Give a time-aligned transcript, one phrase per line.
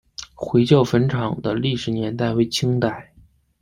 [0.33, 3.13] 回教坟场的历史年代为清代。